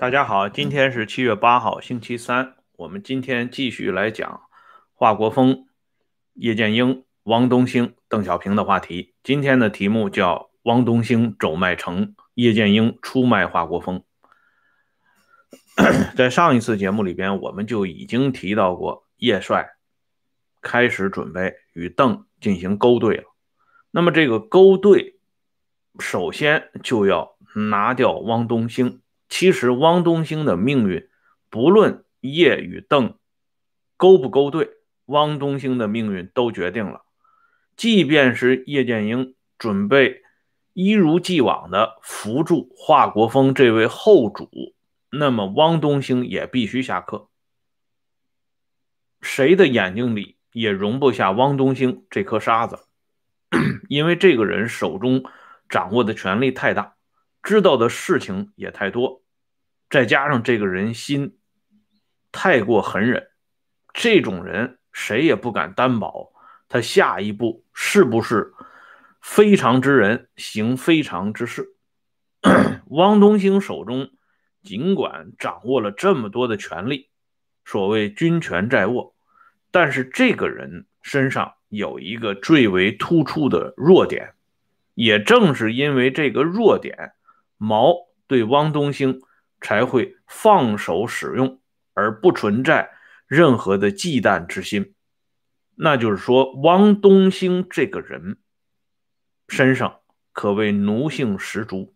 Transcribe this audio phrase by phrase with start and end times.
[0.00, 2.54] 大家好，今天是七月八号，星期三。
[2.78, 4.40] 我们今天继续来讲
[4.94, 5.66] 华国锋、
[6.32, 9.12] 叶剑英、汪东兴、邓小平的话题。
[9.22, 14.02] 今天的题目叫“汪东兴走麦城，叶剑英出卖华国锋”。
[16.16, 19.68] 在上一次节目里边，我们就已经提到过，叶帅
[20.62, 23.24] 开始准备与邓进行勾兑了。
[23.90, 25.20] 那么这个勾兑，
[25.98, 28.99] 首先就要拿掉汪东兴。
[29.30, 31.08] 其实汪东兴的命运，
[31.48, 33.16] 不论叶与邓
[33.96, 34.68] 勾不勾兑，
[35.06, 37.04] 汪东兴的命运都决定了。
[37.76, 40.22] 即便是叶剑英准备
[40.74, 44.74] 一如既往的扶助华国锋这位后主，
[45.10, 47.28] 那么汪东兴也必须下课。
[49.22, 52.80] 谁的眼睛里也容不下汪东兴这颗沙子，
[53.88, 55.24] 因为这个人手中
[55.68, 56.96] 掌握的权力太大。
[57.42, 59.22] 知道的事情也太多，
[59.88, 61.38] 再加上这个人心
[62.32, 63.28] 太过狠忍，
[63.94, 66.32] 这种人谁也不敢担保
[66.68, 68.52] 他下一步是不是
[69.20, 71.74] 非常之人行非常之事。
[72.88, 74.10] 汪东兴手中
[74.62, 77.08] 尽管掌握了这么多的权力，
[77.64, 79.14] 所谓军权在握，
[79.70, 84.34] 但是这个人身上有一个最为突出的弱点，
[84.94, 87.12] 也正是因为这个弱点。
[87.62, 89.20] 毛对汪东兴
[89.60, 91.60] 才会放手使用，
[91.92, 92.90] 而不存在
[93.26, 94.94] 任何的忌惮之心。
[95.74, 98.38] 那就是说，汪东兴这个人
[99.46, 100.00] 身上
[100.32, 101.94] 可谓奴性十足，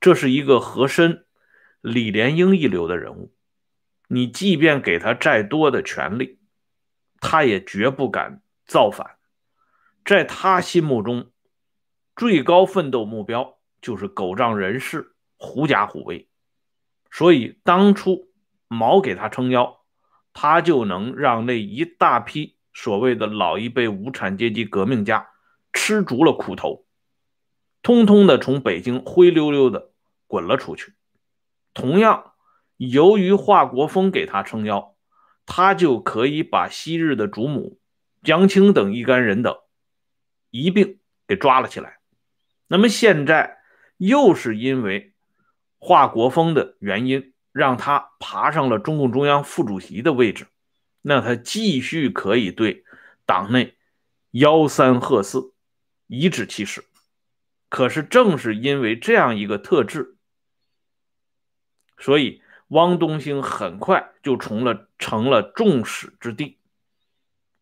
[0.00, 1.26] 这是一个和珅、
[1.82, 3.34] 李莲英一流的人物。
[4.08, 6.40] 你即便给他再多的权利，
[7.20, 9.18] 他也绝不敢造反。
[10.02, 11.30] 在他心目中，
[12.16, 13.58] 最高奋斗目标。
[13.82, 16.28] 就是狗仗人势、狐假虎威，
[17.10, 18.30] 所以当初
[18.68, 19.80] 毛给他撑腰，
[20.32, 25.30] 他就能让那一大批所谓的老一辈无产阶级革命家
[25.72, 26.86] 吃足了苦头，
[27.82, 29.90] 通通的从北京灰溜溜的
[30.28, 30.94] 滚了出去。
[31.74, 32.34] 同样，
[32.76, 34.94] 由于华国锋给他撑腰，
[35.44, 37.80] 他就可以把昔日的主母
[38.22, 39.58] 江青等一干人等
[40.50, 41.98] 一并给抓了起来。
[42.68, 43.58] 那么现在。
[44.04, 45.12] 又是因为
[45.78, 50.48] 华国锋的原因，让他爬上了中共中央副主席的位置，
[51.02, 52.84] 那他继续可以对
[53.24, 53.76] 党内
[54.32, 55.52] 吆三喝四，
[56.08, 56.84] 颐指气使。
[57.68, 60.16] 可是正是因为这样一个特质，
[61.96, 66.58] 所以汪东兴很快就成了成了众矢之的。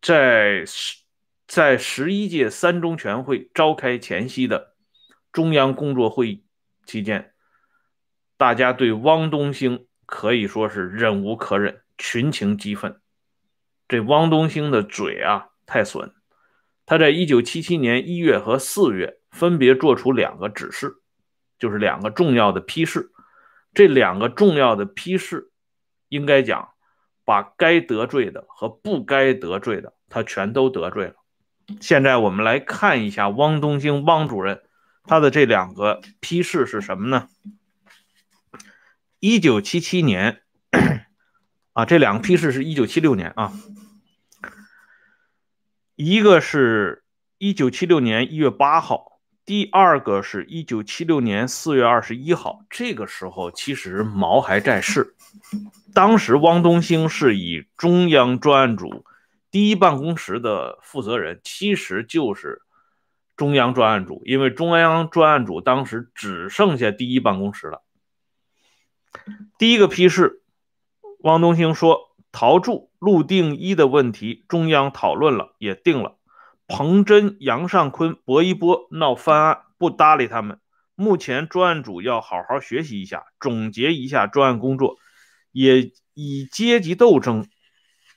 [0.01, 1.03] 在十
[1.47, 4.70] 在十一届三中全会召开前夕的。
[5.31, 6.43] 中央工作会议
[6.85, 7.31] 期间，
[8.35, 12.99] 大家对汪东兴可以说是忍无可忍，群情激愤。
[13.87, 16.13] 这汪东兴的嘴啊太损，
[16.85, 20.95] 他在一九七七年一月和四月分别做出两个指示，
[21.57, 23.11] 就是两个重要的批示。
[23.73, 25.51] 这两个重要的批示，
[26.09, 26.71] 应该讲
[27.23, 31.15] 把该得罪的和不该得罪的，他全都得罪了。
[31.79, 34.61] 现在我们来看一下汪东兴汪主任。
[35.03, 37.27] 他的这两个批示是什么呢？
[39.19, 40.41] 一九七七年
[41.73, 43.51] 啊，这两个批示是一九七六年啊，
[45.95, 47.03] 一个是
[47.39, 52.63] 一九七六年一月八号，第二个是一九七六年四月二十一号。
[52.69, 55.15] 这个时候其实毛还在世，
[55.93, 59.03] 当时汪东兴是以中央专案组
[59.49, 62.61] 第一办公室的负责人，其实就是。
[63.41, 67.81] 中央专案组，因为中央专案组当时只剩下第一办公室了。
[69.57, 70.43] 第一个批示，
[71.21, 76.19] 汪东兴说：“陶铸、陆定一的问题，中央讨论了，也定了。
[76.67, 80.59] 彭真、杨尚昆、薄一波闹翻案，不搭理他们。
[80.93, 84.97] 目前专案组要好好学习一下，总结一下专案工作，
[85.51, 87.47] 也以阶级斗争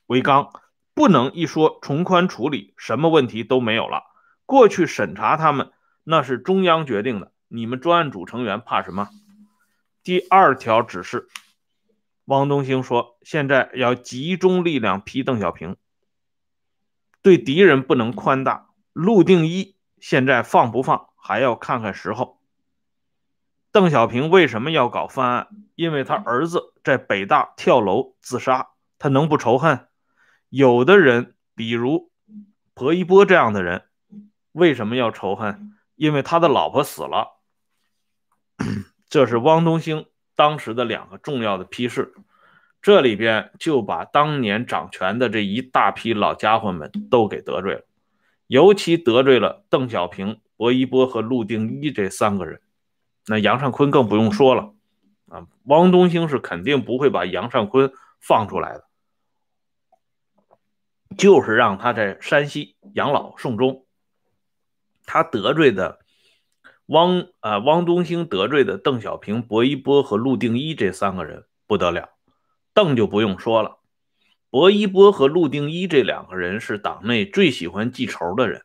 [0.05, 0.51] 为纲，
[0.93, 4.03] 不能一说从宽处理，什么问题都没有了。”
[4.47, 5.71] 过去审查他们
[6.03, 9.09] 那是中央决定的，你们专案组成员怕什么？
[10.03, 11.29] 第二条指示，
[12.27, 15.77] 汪东兴说，现在要集中力量批邓小平，
[17.23, 18.69] 对敌人不能宽大。
[18.93, 22.39] 陆定一现在放不放还要看看时候。
[23.73, 25.49] 邓小平为什么要搞翻案？
[25.75, 28.69] 因为他儿子在北大跳楼自杀，
[28.99, 29.89] 他能不仇恨？
[30.51, 32.13] 有的人，比如
[32.75, 33.87] 薄一波这样的人。
[34.55, 35.73] 为什么要仇恨？
[35.97, 37.41] 因为他的老婆死了。
[39.09, 40.07] 这是汪东兴
[40.37, 42.15] 当时的两个重要的批示，
[42.81, 47.83] 这里边就把当年掌权的这一大批老家伙们都给得罪了，
[48.47, 52.61] 尤其得罪了邓小平、薄一波和陆定一这三个人。
[53.27, 54.73] 那杨尚昆更不用说了
[55.29, 58.85] 啊，汪东兴是肯定不会把杨尚昆放出来的，
[61.17, 63.84] 就是让他在山西养老送终。
[65.05, 66.01] 他得罪的。
[66.87, 72.11] 汪啊，汪东兴得罪的邓小平、薄一波和陆定一这三个人不得了，
[72.75, 73.79] 邓就不用说了。
[74.51, 78.65] 薄一波和陆定一这两个人是党内最喜欢记仇的人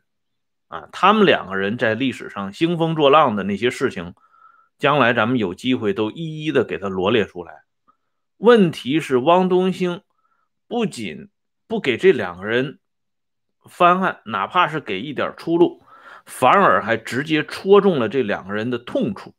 [0.68, 4.14] 啊，他们两个人在历史上兴风作浪的那些事情，
[4.78, 7.64] 将来咱们有机会都一一的给他罗列出来。
[8.36, 10.02] 问题是汪东兴
[10.68, 11.30] 不仅
[11.68, 12.80] 不给这两个人
[13.64, 15.82] 翻案，哪怕是给一点出路。
[16.30, 19.34] 反而还直接戳中了这两个人的痛处。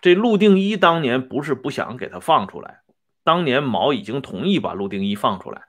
[0.00, 2.82] 这陆定一当年不是不想给他放出来，
[3.24, 5.62] 当年毛已经同意把陆定一放出来，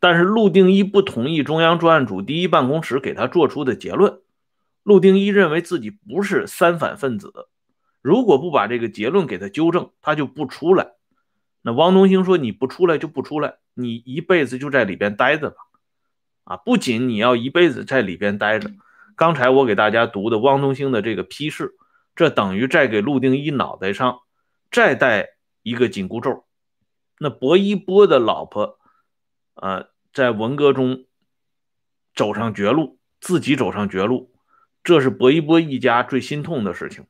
[0.00, 4.20] 但是陆定一不同意中央专案组第一办公室给他做出的结论。
[4.82, 7.32] 陆定一认为自己不是三反分子，
[8.02, 10.92] 如果不把这个结论给他纠正，他就不出来。
[11.62, 15.56] 那汪东兴说：“你不出来就不出来，你一辈子就在里边待着吧。”
[16.44, 18.70] 啊，不仅你要一辈子在里边待着，
[19.16, 21.74] 刚才我给大家读的汪东兴的这个批示，
[22.14, 24.20] 这等于再给陆定一脑袋上
[24.70, 25.30] 再戴
[25.62, 26.44] 一个紧箍咒。
[27.18, 28.78] 那薄一波的老婆，
[29.54, 31.04] 呃，在文革中
[32.14, 34.32] 走上绝路，自己走上绝路，
[34.82, 37.06] 这是薄一波一家最心痛的事情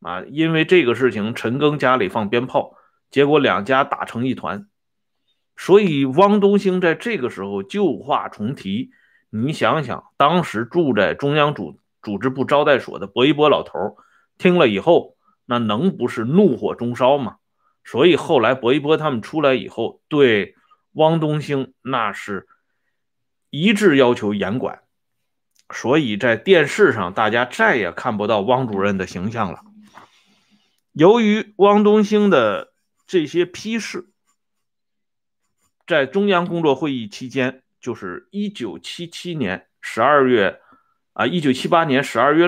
[0.00, 0.22] 啊！
[0.22, 2.76] 因为这个事情，陈赓家里放鞭炮，
[3.10, 4.68] 结果两家打成一团。
[5.60, 8.92] 所以，汪东兴在这个时候旧话重提。
[9.28, 13.96] 你想想，当时住在中央组组织部招待所的薄一波老头
[14.38, 17.38] 听了以后，那能不是怒火中烧吗？
[17.84, 20.54] 所以后来薄一波他们出来以后，对
[20.92, 22.46] 汪东兴那是
[23.50, 24.82] 一致要求严管。
[25.74, 29.62] 所以在电视上，大家再也看不到汪主任的形象了。
[30.92, 32.72] 由于汪东兴的
[33.08, 34.10] 这些批示。
[35.88, 40.60] 在中央工作会议期间，就是一九七七年十二月，
[41.14, 42.46] 啊，一九七八年十二月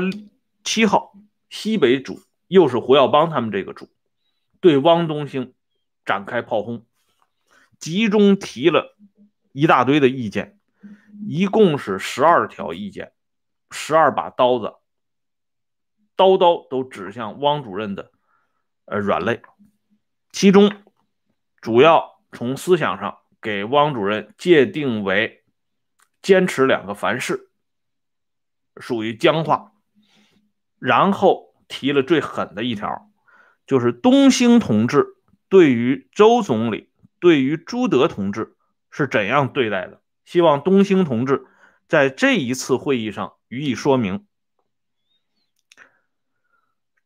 [0.62, 1.14] 七号，
[1.48, 3.88] 西北组又是胡耀邦他们这个组，
[4.60, 5.54] 对汪东兴
[6.04, 6.84] 展开炮轰，
[7.78, 8.94] 集中提了
[9.52, 10.60] 一大堆的意见，
[11.26, 13.14] 一共是十二条意见，
[13.70, 14.75] 十二把刀子，
[16.14, 18.12] 刀刀都指向汪主任的
[18.84, 19.40] 呃软肋，
[20.31, 20.70] 其中
[21.62, 23.16] 主要从思想上。
[23.40, 25.44] 给汪主任界定为
[26.20, 27.50] 坚持两个凡是，
[28.76, 29.72] 属于僵化。
[30.78, 33.10] 然后提了最狠的一条，
[33.66, 35.16] 就是东兴同志
[35.48, 38.56] 对于周总理、对于朱德同志
[38.90, 40.00] 是怎样对待的？
[40.25, 41.46] 希望东兴同志
[41.88, 44.26] 在这一次会议上予以说明。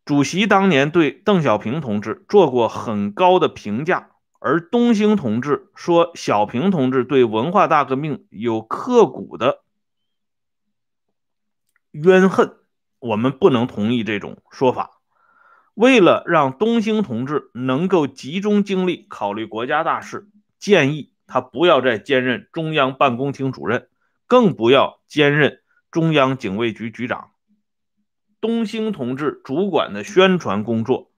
[0.04, 4.10] 主席当年对邓小平同志做过很高的评价。
[4.46, 9.62] 而东兴同志说，小平同志对文化大革命有刻骨的
[11.92, 12.54] 冤恨，
[12.98, 15.00] 我们不能同意这种说法。
[15.72, 23.88] 为了让东兴同志能够集中精力考虑国家大事，建议他不要再兼任中央办公厅主任，
[24.26, 27.30] 更不要兼任中央警卫局局长。
[28.42, 31.10] 东兴同志主管的宣传工作。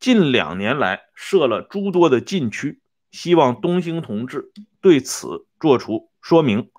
[0.00, 2.80] 近两年来设了诸多的禁区，
[3.10, 6.70] 希望东兴同志对此作出说明。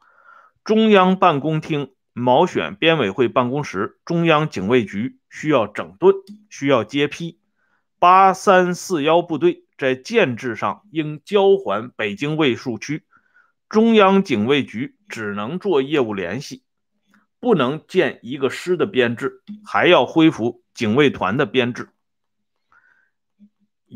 [0.64, 6.16] 中央办公厅、毛选编委会办公室、中央警卫局需要整顿，
[6.50, 7.40] 需要揭批。
[8.00, 13.04] 八三四幺部队在建制上应交还北京卫戍区，
[13.70, 16.64] 中央警卫局只能做业务联系，
[17.40, 21.90] 不能建一个师的编制，还要恢复警卫团的编制。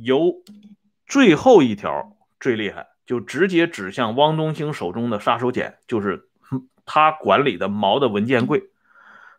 [0.03, 0.43] 由
[1.07, 6.27] 最后一条最厉害，就直接指向汪东兴手中的杀手锏，就是
[6.85, 8.69] 他管理的毛的文件柜。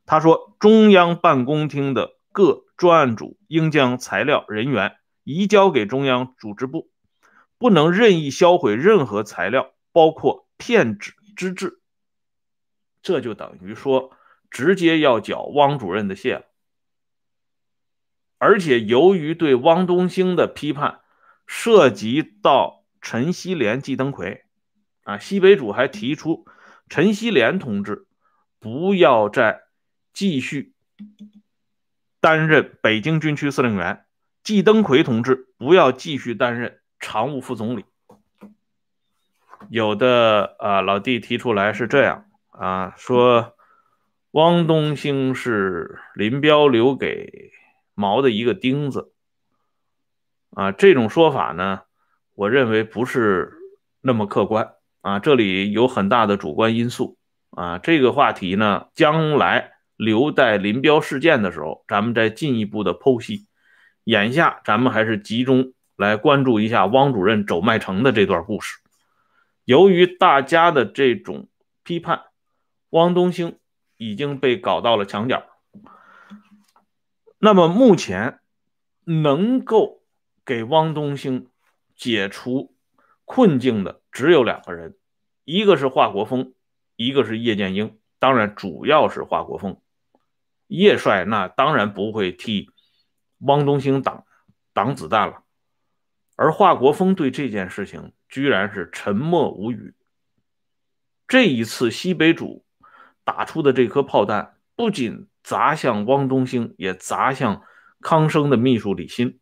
[0.07, 6.89] 他说，中央办公厅的各专案组应将材料人员移交给中央组织部，
[7.59, 11.81] 不能任意销毁任何材料，包括片纸、纸质。
[13.03, 14.11] 这就等于说，
[14.51, 16.45] 直接要缴汪主任的械了。
[18.39, 21.01] 而且，由于对汪东兴的批判
[21.47, 24.43] 涉及到陈锡联、季登奎，
[25.05, 26.45] 啊，西北主还提出
[26.89, 28.07] 陈锡联同志
[28.61, 29.63] 不要再
[30.13, 30.75] 继续
[32.21, 34.05] 担任北京军区司令员，
[34.43, 37.85] 季登奎同志不要继续担任常务副总理。
[39.71, 43.57] 有的啊，老弟提出来是这样啊，说
[44.33, 47.53] 汪东兴是林彪留给
[47.97, 49.13] 毛的一个钉子
[50.51, 51.81] 啊，这种说法呢，
[52.35, 53.55] 我认为不是
[54.01, 57.19] 那么客观啊，这里有很大的主观因素
[57.51, 57.79] 啊。
[57.79, 63.47] 这个话题呢，将来留待林彪事件的时候，咱们再进一步的剖析。
[64.05, 68.79] 眼下咱们还是集中来关注一下汪主任走麦城的这段故事。
[69.65, 71.49] 由于大家的这种
[71.83, 72.23] 批判，
[72.91, 73.59] 汪东兴
[73.97, 75.43] 已经被搞到了墙角。
[77.47, 78.41] 那么目前
[79.05, 80.03] 能够
[80.45, 81.47] 给汪东兴
[81.95, 82.75] 解除
[83.25, 84.97] 困境的只有两个人，
[85.45, 86.55] 一个是华国锋，
[86.97, 88.01] 一个是叶剑英。
[88.19, 89.81] 当然，主要是华国锋。
[90.67, 92.69] 叶帅那当然不会替
[93.39, 94.27] 汪东兴挡
[94.73, 95.45] 挡子弹了，
[96.35, 98.13] 而华国锋对这件事情。
[98.29, 99.95] 居然是沉默无语。
[101.29, 102.65] 这一次西北主
[103.23, 107.63] 打出的这颗炮弹，不仅砸向汪东兴，也砸向
[108.01, 109.39] 康生的秘书李新。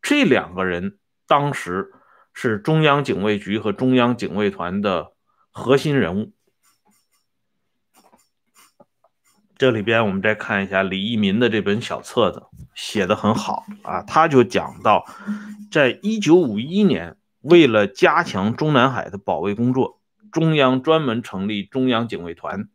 [0.00, 1.92] 这两个人当时
[2.32, 5.12] 是中央警卫局和中央警卫团的
[5.50, 6.32] 核心人物。
[9.58, 12.44] 这里边我们再看一下李一民的这本小册子，
[12.74, 14.00] 写的很好啊。
[14.02, 15.04] 他就讲到，
[15.70, 17.18] 在一九五一年。
[17.42, 22.68] 为了加强中南海的保卫工作，中央专门成立中央警卫团，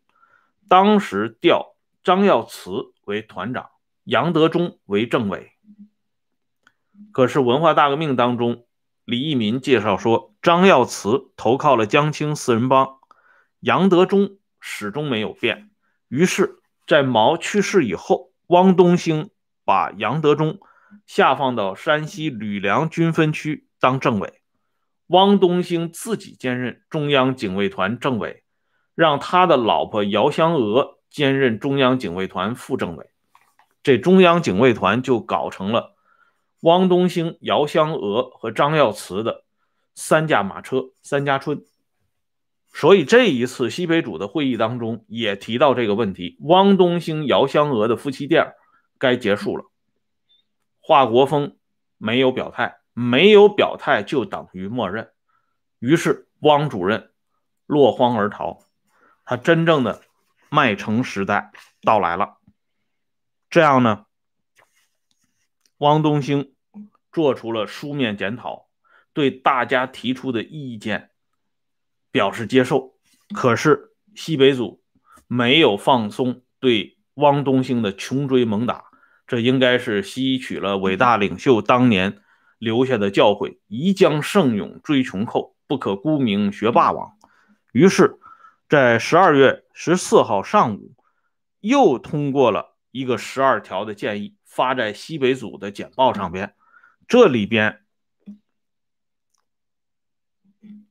[0.68, 1.77] 当时调
[2.08, 3.70] 张耀慈为团长，
[4.06, 5.52] 杨德忠为政委。
[7.12, 8.66] 可是文化大革命当中，
[9.04, 13.00] 李义民介绍说，张耀慈投靠了江青四人帮，
[13.60, 15.70] 杨德忠始终没有变。
[16.08, 19.32] 于是，在毛去世以后，汪东兴
[19.66, 20.60] 把杨德忠
[21.06, 24.42] 下放到山西吕梁军分区当政委。
[25.08, 28.46] 汪东兴自己兼任中央警卫团政委，
[28.96, 33.10] 让他的老婆姚香娥兼任中央警卫团副政委，
[33.84, 35.96] 这中央警卫团就搞成了
[36.62, 39.44] 汪东兴、姚香娥和张耀慈的
[39.96, 41.64] 三驾马车三家春。
[42.74, 48.54] 所以这一次西北主的会议当中也提到这个问题：汪东兴、姚香娥的夫妻店
[48.98, 49.66] 该结束了。
[50.80, 51.58] 华国锋
[51.98, 52.78] 没有表态。
[53.00, 55.12] 没有表态就等于默认，
[55.78, 57.12] 于是汪主任
[57.68, 58.58] 落荒而逃，
[59.24, 60.02] 他真正的
[60.50, 61.52] 麦城时代
[61.82, 62.38] 到来了。
[63.50, 64.06] 这样呢，
[65.78, 66.54] 汪东兴
[67.12, 68.68] 做出了书面检讨，
[69.14, 71.12] 对大家提出的意见
[72.12, 72.96] 表示接受。
[73.34, 74.82] 可是西北组
[75.28, 78.86] 没有放松对汪东兴的穷追猛打，
[79.26, 82.22] 这应该是吸取了伟大领袖当年。
[82.60, 87.16] 留下的教诲：宜将胜勇追穷寇，不可沽名学霸王。
[87.72, 88.18] 于是，
[88.70, 90.96] 在十二月十四号上午，
[91.60, 96.56] 又通过了一个十二条的建议，发在西北组的简报上边。
[97.08, 97.86] 这里边，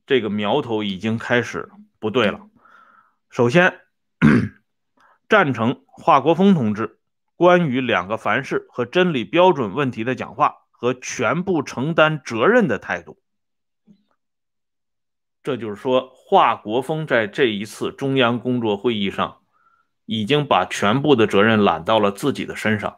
[0.05, 1.69] 这个苗头已经开始
[1.99, 2.49] 不对了。
[3.29, 3.81] 首先，
[5.29, 6.99] 赞成华国锋同志
[7.35, 10.55] 关于两个凡是和真理标准问题的讲话。
[10.79, 13.19] 和全部承担责任的态度，
[15.47, 19.37] 这就是说，华国锋在这一次中央工作会议上，
[20.05, 22.97] 已经把全部的责任揽到了自己的身上，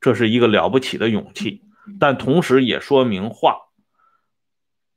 [0.00, 1.62] 这是一个了不起的勇气，
[1.98, 3.54] 但同时也说明华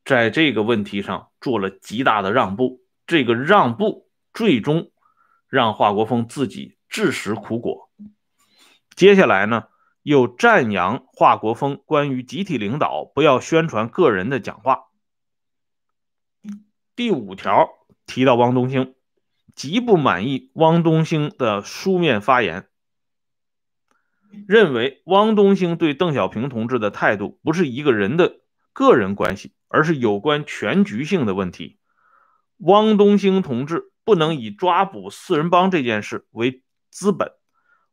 [0.05, 4.89] 在这个问题上做了极大的让步，这个让步最终
[5.49, 7.89] 让华国锋自己自食苦果。
[8.95, 9.65] 接下来呢？
[10.03, 14.85] 又赞扬华国锋关于集体领导不要宣传个人的讲话。
[16.95, 17.69] 第五条
[18.05, 18.95] 提到汪东兴，
[19.55, 22.67] 极不满意汪东兴的书面发言，
[24.47, 28.41] 认为汪东兴对邓小平同志的态度不是一个人的
[28.73, 31.79] 个人关系，而是有关全局性的问题。
[32.57, 37.31] 汪东兴同志不能以抓捕四人帮这件事为资本。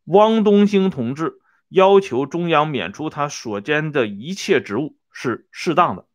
[0.05, 1.39] 汪东兴同志。
[1.73, 6.09] 要求中央免除他所兼的一切职务是适当的，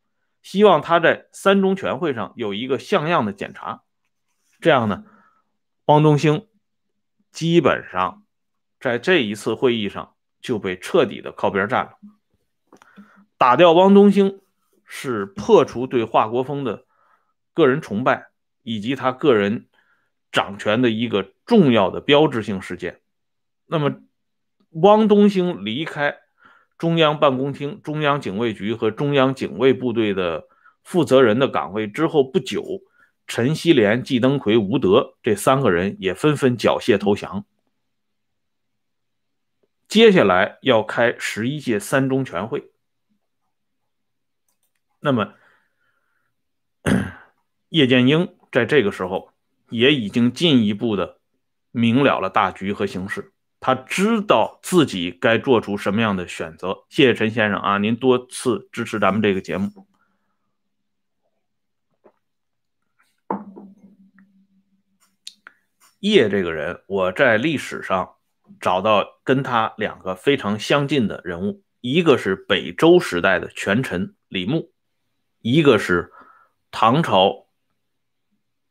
[0.46, 3.82] 希望他在三中全会上有一个像样的检查。
[4.60, 5.02] 这样呢，
[5.86, 6.46] 汪东兴
[7.32, 8.22] 基本上
[8.78, 11.94] 在这一次会议上就被彻底的靠边站了。
[13.36, 14.40] 打掉汪东兴
[14.84, 16.84] 是破除对华国锋的
[17.52, 18.28] 个人崇拜
[18.62, 19.66] 以及他个人
[20.30, 23.00] 掌权的一个重要的标志性事件。
[23.66, 23.96] 那么。
[24.82, 26.18] 汪东兴离开
[26.78, 30.46] 中央办公厅、中央警卫局和中央警卫部队的
[30.82, 32.82] 负责人的岗位之后不久，
[33.26, 37.44] 陈锡联、季登奎、吴德这三个人也纷纷缴械投降。
[39.88, 42.70] 接下来要开十一届三中全会，
[45.00, 45.34] 那么
[47.68, 49.32] 叶剑英在这个时候
[49.70, 51.20] 也已经进一步的
[51.70, 53.32] 明了了大局和形势。
[53.66, 56.84] 他知道自己该做出什么样的选择。
[56.88, 59.88] 谢谢陈先生啊，您多次支持咱们这个节目。
[65.98, 68.14] 叶这个人，我在历史上
[68.60, 74.72] 找到跟他两个非常相近的人物，一个是北周时代的权臣李牧，
[75.40, 76.12] 一个是
[76.70, 77.48] 唐朝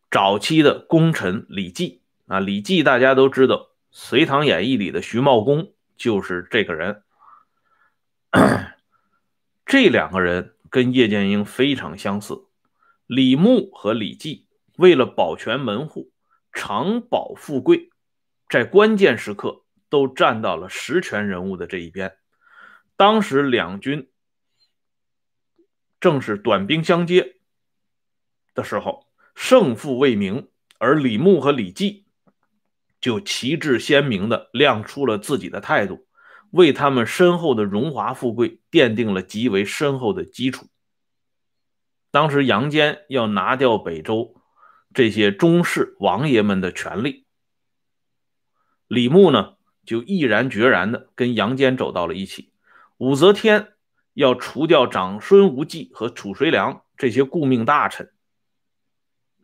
[0.10, 2.40] 早期的功臣李绩啊。
[2.40, 3.56] 李绩大家都知道。
[3.98, 7.02] 《隋唐演义》里的徐茂公就是这个人。
[9.66, 12.46] 这两个人跟叶剑英非常相似。
[13.08, 16.12] 李牧和李绩为了保全门户、
[16.52, 17.90] 长保富贵，
[18.50, 22.18] 在关键时刻都站到了实权人物的这一边。
[22.98, 24.12] 当时两军
[26.02, 27.38] 正是短兵相接
[28.54, 30.50] 的时候，胜负未明，
[30.80, 32.05] 而李牧和李绩。
[33.06, 36.08] 就旗帜鲜明地亮出了自己的态度，
[36.50, 40.66] 为他们身后的荣华富贵奠定了极为深厚的基础。
[42.10, 44.42] 当时杨坚要拿掉北周
[44.92, 47.28] 这些宗室王爷们的权利，
[48.88, 49.54] 李牧呢
[49.86, 52.54] 就毅然决然地跟杨坚走到了一起。
[52.98, 53.74] 武则天
[54.16, 58.15] 要除掉长孙无忌和褚遂良这些顾命大臣。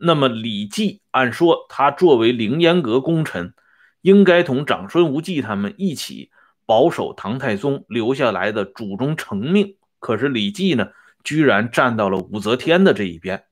[0.03, 3.53] 那么李绩按说他作为凌烟阁功臣，
[4.01, 6.31] 应该同长孙无忌他们一起
[6.65, 9.77] 保守唐太宗留下来的祖宗成命。
[9.99, 10.87] 可是李绩呢，
[11.23, 13.43] 居然站到了武则天的这一边，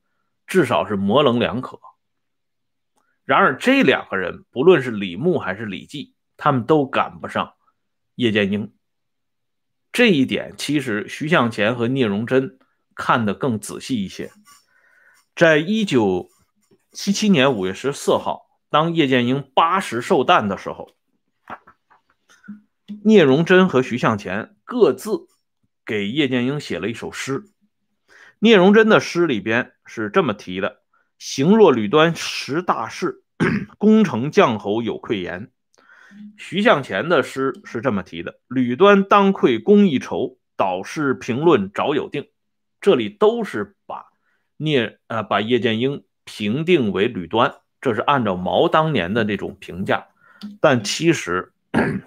[0.48, 1.80] 至少是模棱两可。
[3.26, 7.54] 然而这两个人，不论是李牧还是李绩，他们都赶不上
[8.16, 8.74] 叶剑英。
[9.92, 12.58] 这一点其实徐向前和聂荣臻
[12.96, 14.32] 看得更仔细一些，
[15.36, 16.28] 在一九。
[16.92, 20.90] 七七年五月十四号，当叶剑英八十寿诞的时候，
[23.04, 25.28] 聂荣臻和徐向前各自
[25.86, 27.46] 给叶剑英写了一首诗。
[28.40, 30.82] 聂荣臻的诗里边是这么提的
[31.20, 33.24] ：“行若吕端识大事，
[33.78, 35.52] 功成将侯有愧言。”
[36.38, 42.30] 徐向前的诗是这么提的：“吕端当愧功一筹，导师评论早有定。”
[42.82, 44.06] 这里都是把
[44.58, 46.04] 聂呃把叶剑英。
[46.32, 50.10] 评定为吕端，这是按照毛当年的那种评价，
[50.62, 51.52] 但其实，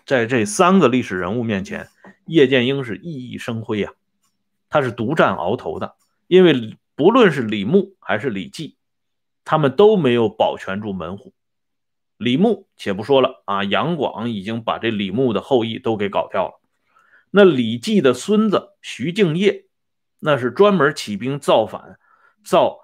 [0.06, 1.88] 在这三个历史人物面前，
[2.26, 3.92] 叶剑英是熠熠生辉啊，
[4.70, 5.96] 他是独占鳌头的，
[6.28, 8.76] 因为不论是李牧还是李绩，
[9.44, 11.34] 他们都没有保全住门户。
[12.16, 16.60] 李牧且不说了啊，杨广已经把这李牧的后裔都给搞掉了，
[17.32, 19.64] 那李绩的孙子徐敬业，
[20.20, 21.98] 那是专门起兵造反，
[22.44, 22.81] 造。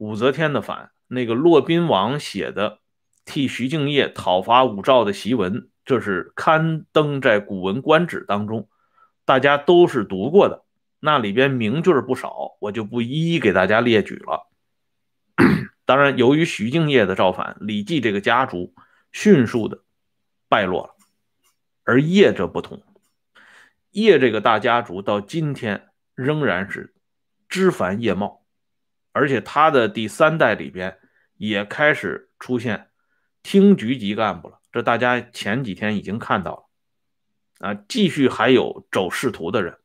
[0.00, 2.78] 武则天的反，那个骆宾王写的
[3.26, 8.70] 替徐敬业讨伐武曌的檄文，这是刊登在《古文观止》当中，
[9.26, 10.64] 大家都是读过的。
[11.00, 14.48] 那里边名句不少，我就不一一给大家列举了。
[15.84, 18.74] 当然，由于徐敬业的造反，李绩这个家族
[19.12, 19.82] 迅速的
[20.48, 20.94] 败落了，
[21.84, 22.82] 而叶则不同，
[23.90, 26.94] 叶这个大家族到今天仍然是
[27.50, 28.39] 枝繁叶茂。
[29.12, 30.98] 而且他的第三代里边
[31.36, 32.88] 也开始出现
[33.42, 36.68] 厅局级干部了，这大家前几天已经看到
[37.58, 39.78] 了啊，继续还有走仕途的人，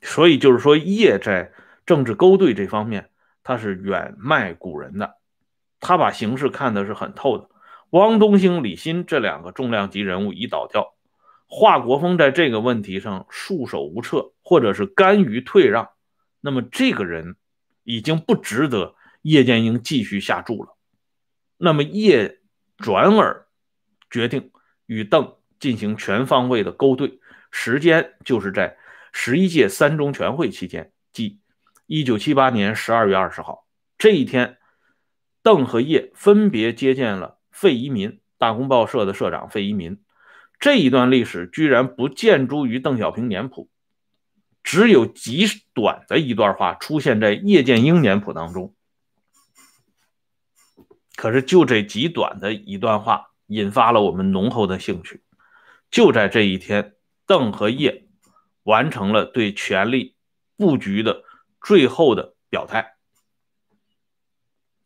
[0.00, 1.52] 所以就是说叶在
[1.84, 3.10] 政治勾兑这方面
[3.42, 5.16] 他是远迈古人的，
[5.80, 7.50] 他把形势看的是很透的。
[7.90, 10.94] 汪东兴、李新这两个重量级人物已倒掉，
[11.46, 15.90] 华国锋在这个问题上束手无策，或者是甘于退让。
[16.44, 17.36] 那么这个人
[17.84, 20.76] 已经不值得叶剑英继续下注了。
[21.56, 22.40] 那么叶
[22.76, 23.46] 转而
[24.10, 24.50] 决定
[24.84, 27.18] 与邓进行全方位的勾兑，
[27.50, 28.76] 时间就是在
[29.10, 31.40] 十一届三中全会期间，即
[31.86, 34.58] 一九七八年十二月二十号这一天，
[35.42, 39.98] 邓和叶分别接见了费遗民，大公报社的社长费遗民。
[40.60, 43.70] 这一段历史居然不见诸于邓小平年谱。
[44.64, 48.74] 只有极短的一段话出现在叶剑英年谱当中，
[51.14, 55.22] 可是就这极短的一段话引发了我们浓厚的兴趣。
[55.90, 56.94] 就在这一天，
[57.26, 58.08] 邓和叶
[58.64, 60.16] 完成了对权力
[60.56, 61.22] 布局的
[61.62, 62.96] 最后的表态。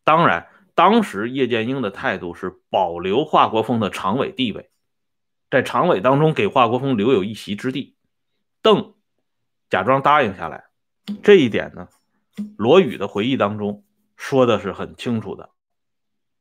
[0.03, 4.69] 当然，当时叶剑英的态度是保留华国锋的常委地位，
[5.49, 7.95] 在常委当中给华国锋留有一席之地。
[8.61, 8.93] 邓
[9.69, 10.65] 假装答应下来，
[11.21, 11.89] 这一点呢，
[12.57, 13.83] 罗宇的回忆当中
[14.15, 15.51] 说的是很清楚的。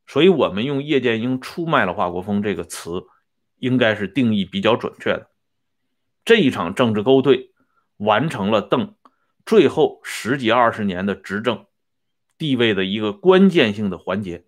[0.06, 3.04] 所以，我们用叶剑英出卖了华国锋这个词，
[3.58, 5.28] 应该是定义比较准确的。
[6.24, 7.52] 这一场政治勾兑，
[7.98, 8.94] 完成了邓
[9.44, 11.66] 最后十几二十年的执政
[12.38, 14.46] 地位的一个关键性的环节，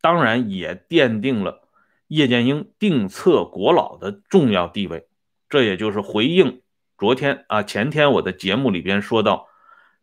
[0.00, 1.68] 当然也奠定了
[2.06, 5.08] 叶剑英定策国老的重要地位。
[5.48, 6.62] 这也就是回应
[6.98, 9.48] 昨天啊前天我的节目里边说到，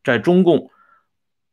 [0.03, 0.71] 在中共。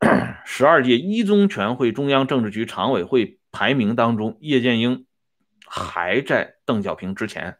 [0.46, 5.06] 十二届一中全会中央政治局常委会排名当中，叶剑英
[5.66, 7.58] 还在邓小平之前。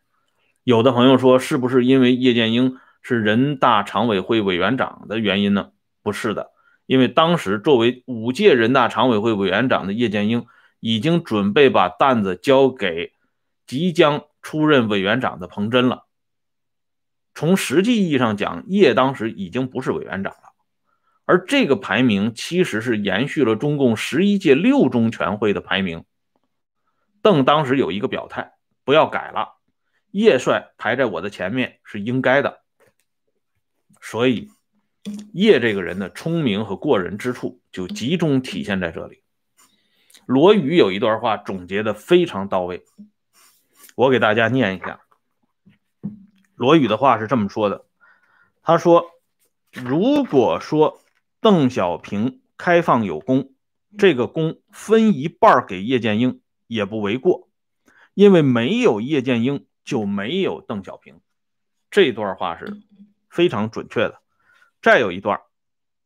[0.63, 5.71] 有的朋友说，是不是因为叶剑英是人大常委会委员长的原因呢？
[6.03, 6.53] 不是的，
[6.87, 10.47] 因为当时作为五届人大常委会委员长的叶剑英，
[10.79, 13.13] 已经准备把担子交给
[13.67, 16.05] 即将出任委员长的彭真了。
[17.39, 20.55] 从实际意义上讲，叶当时已经不是委员长了。
[21.25, 26.05] 而这个排名其实是延续了中共十一届六中全会的排名。
[27.23, 29.51] 邓当时有一个表态，不要改了，
[30.11, 32.59] 叶帅排在我的前面是应该的。
[34.01, 34.49] 所以，
[35.33, 39.23] 叶这个人的聪明和过人之处就集中体现在这里。
[40.27, 42.83] 罗宇有一段话总结的非常到位，
[43.95, 45.03] 我给大家念一下。
[46.59, 47.87] 罗宇的话是这么说的
[48.63, 49.07] ：“他说，
[49.73, 51.01] 如果说。”
[51.41, 53.53] 邓小平开放有功，
[53.97, 57.49] 这个功分一半给叶剑英也不为过，
[58.13, 61.21] 因为没有叶剑英就没有邓小平。
[61.93, 62.83] 这段话是
[63.31, 64.19] 非常准确的。
[64.83, 65.43] 再有一段，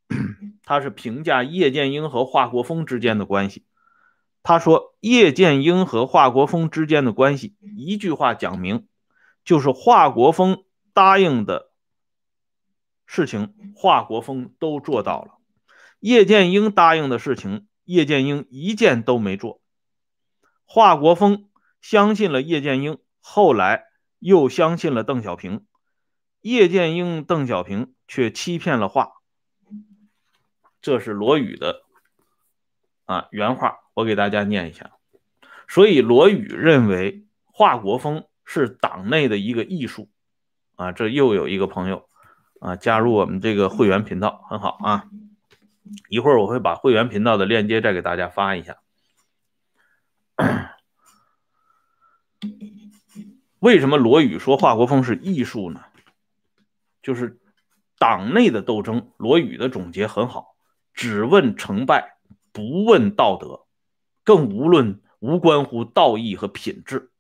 [0.65, 3.65] 他是评价叶剑英和华国锋之间的关系。
[4.43, 8.87] 他说，叶剑英和华国锋之间的关系，一句话讲明，
[9.45, 11.71] 就是华国锋答应的。
[13.05, 15.39] 事情华国锋都做到了，
[15.99, 19.61] 叶剑英答应的事情，叶剑英一件都没做。
[20.65, 21.51] 华国锋
[21.83, 23.85] 相信了叶剑英，后来
[24.19, 25.67] 又相信了邓小平，
[26.41, 29.13] 叶剑英、邓小平却欺骗了华。
[30.81, 31.83] 这是罗宇的
[33.05, 34.93] 啊原话，我给大家念一下。
[35.69, 40.09] 所以罗宇认为华国锋是党内的一个艺术
[40.77, 40.93] 啊。
[40.93, 42.09] 这又有一个朋友。
[42.61, 45.07] 啊，加入我们这个会员频道很好啊！
[46.09, 48.77] 一会儿我会把会员频道的链接再给大家发一下。
[53.59, 55.83] 为什么罗宇说华国锋是艺术呢？
[57.03, 57.41] 就是
[57.99, 60.55] 党内的斗争，罗宇的总结很好，
[60.95, 62.19] 只问成败，
[62.53, 63.67] 不问道德，
[64.23, 67.12] 更无论无关乎道义和品质。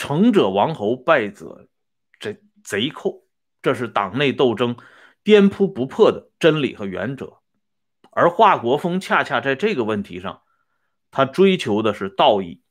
[0.00, 1.68] 成者王侯，败者
[2.18, 3.26] 贼贼寇。
[3.60, 4.78] 这是党内斗争
[5.22, 7.40] 颠扑不破的真理和原则，
[8.10, 10.40] 而华国锋恰恰在这个问题上，
[11.10, 12.62] 他追求的是道义，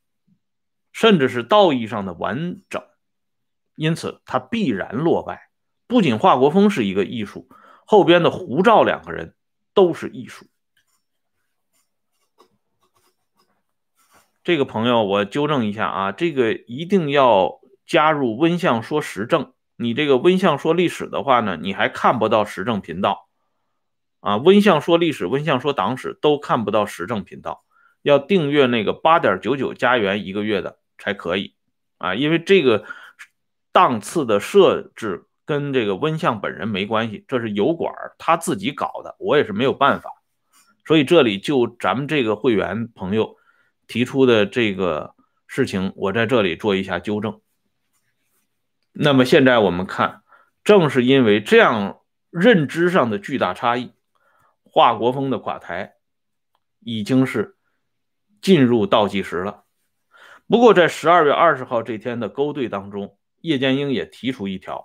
[0.90, 2.82] 甚至是道义上的完整，
[3.76, 5.52] 因此他必然落败。
[5.86, 7.48] 不仅华国锋是一个艺术，
[7.86, 9.36] 后边的胡赵两个人
[9.72, 10.46] 都是艺术。
[14.42, 19.52] 这个朋友，我纠正一下啊，这个一定要加入温相说时政。
[19.76, 23.28] 你这个温相说历史的话呢，你还看不到时政频道
[24.20, 24.38] 啊。
[24.38, 27.64] 温相说历史、温相说党史都看不到时政频道，
[28.02, 31.54] 要订阅那个八点九九加元一个月的才可以
[31.98, 32.14] 啊。
[32.14, 32.84] 因为这个
[33.72, 40.10] 档次的设置跟这个温相本人没关系，这是油管他自己搞的，我也是没有办法。
[40.86, 43.36] 所以这里就咱们这个会员朋友
[43.90, 45.16] 提出的这个
[45.48, 47.40] 事情，我在这里做一下纠正。
[48.92, 50.22] 那么现在我们看，
[50.62, 51.98] 正是因为这样
[52.30, 53.92] 认知上的巨大差异，
[54.62, 55.94] 华国锋的垮台
[56.78, 57.56] 已经是
[58.40, 59.64] 进入倒计时了。
[60.46, 64.84] 不过在十二月二十号这天的勾兑当中，叶剑英也提出一条，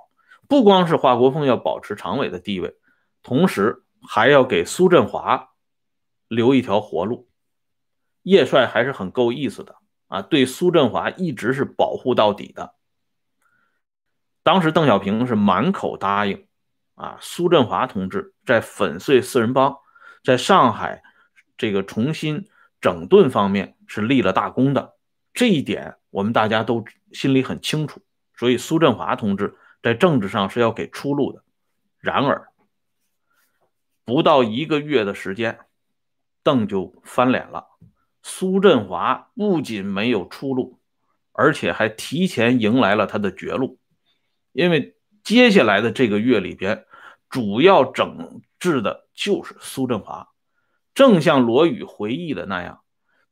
[0.50, 2.74] 不光是华国锋要保持常委的地位，
[3.22, 5.50] 同时还要给苏振华
[6.28, 7.30] 留一条活路。
[8.26, 9.76] 叶帅还是很够意思的
[10.08, 12.74] 啊，对苏振华一直是保护到底的。
[14.42, 16.48] 当时邓小平是满口答应，
[16.96, 19.78] 啊，苏振华同志在粉碎四人帮，
[20.24, 21.04] 在上海
[21.56, 22.48] 这个重新
[22.82, 24.96] 整顿方面是立了大功的，
[25.32, 28.02] 这一点我们大家都心里很清楚。
[28.36, 31.44] 所以苏振华同志在政治上是要给出路的。
[32.00, 32.48] 然而，
[34.04, 35.60] 不到一个月的时间，
[36.42, 37.68] 邓就翻脸了。
[38.28, 40.80] 苏振华不仅没有出路，
[41.32, 43.78] 而且还提前迎来了他的绝路。
[44.52, 46.88] 因为接下来的这个月里边，
[47.30, 50.30] 主要整治的就是苏振华。
[50.96, 52.82] 正像罗宇回忆的那样，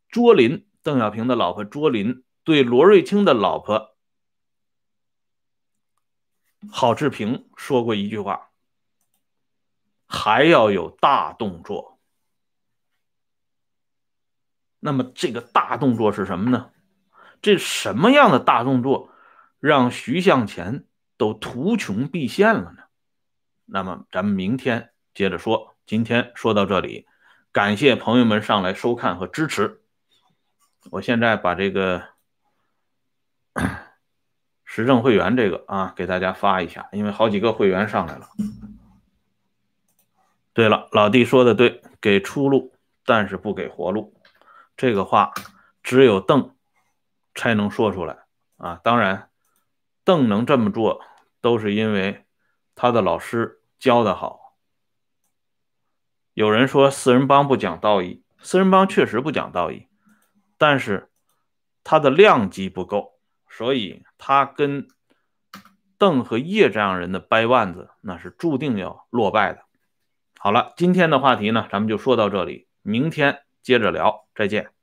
[0.10, 3.96] 卓林，邓小平的老婆卓林，对罗瑞卿的老婆
[6.72, 8.52] 郝志平说过一句话
[10.06, 11.93] ：“还要有大动作。”
[14.86, 16.70] 那么这个大动作是什么呢？
[17.42, 19.12] 这什么样的大动作
[19.62, 20.84] 让徐向前
[21.16, 22.84] 都图穷匕现了呢？
[23.66, 25.74] 那么咱们明天接着说。
[25.86, 27.06] 今天说到这里，
[27.54, 29.82] 感谢朋友们上来收看和支持。
[30.92, 32.04] 我现在把这个
[34.66, 38.28] 时政会员这个啊给大家发一下，因为好几个会员上来了。
[40.54, 42.74] 对了，老弟说的对，给出路，
[43.06, 44.14] 但是不给活路。
[44.76, 45.34] 这个话
[45.82, 46.56] 只有邓
[47.36, 48.20] 才能说出来
[48.58, 48.80] 啊！
[48.84, 49.30] 当然，
[50.04, 51.02] 邓能这么做，
[51.42, 52.26] 都是因为
[52.74, 54.56] 他的老师教的好。
[56.34, 59.88] 有人说四人帮不讲道义，四人帮确实不讲道义，
[60.58, 61.12] 但是
[61.84, 64.88] 他的量级不够，所以他跟
[66.00, 69.64] 邓和叶这样人的掰腕子，那是注定要落败的。
[70.40, 73.43] 好了，今天的话题呢，咱们就说到这里，明天。
[73.64, 74.83] 接着聊，再见。